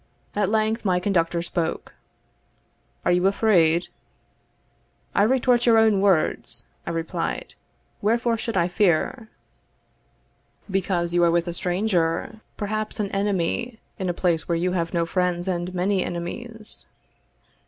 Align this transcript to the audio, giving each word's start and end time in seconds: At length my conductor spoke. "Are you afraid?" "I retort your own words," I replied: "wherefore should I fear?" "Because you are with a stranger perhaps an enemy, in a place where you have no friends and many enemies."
At 0.35 0.49
length 0.49 0.83
my 0.83 0.99
conductor 0.99 1.43
spoke. 1.43 1.93
"Are 3.05 3.11
you 3.11 3.27
afraid?" 3.27 3.89
"I 5.13 5.21
retort 5.21 5.67
your 5.67 5.77
own 5.77 6.01
words," 6.01 6.65
I 6.87 6.89
replied: 6.89 7.53
"wherefore 8.01 8.35
should 8.35 8.57
I 8.57 8.67
fear?" 8.67 9.29
"Because 10.71 11.13
you 11.13 11.23
are 11.23 11.29
with 11.29 11.47
a 11.47 11.53
stranger 11.53 12.41
perhaps 12.57 12.99
an 12.99 13.11
enemy, 13.11 13.79
in 13.99 14.09
a 14.09 14.13
place 14.15 14.47
where 14.49 14.57
you 14.57 14.71
have 14.71 14.91
no 14.91 15.05
friends 15.05 15.47
and 15.47 15.71
many 15.75 16.03
enemies." 16.03 16.87